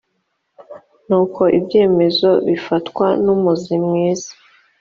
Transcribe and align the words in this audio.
n 1.07 1.09
uko 1.21 1.41
ibyemezo 1.59 2.29
bifatwa 2.47 3.07
numuzi 3.23 3.75
mwiza 3.85 4.31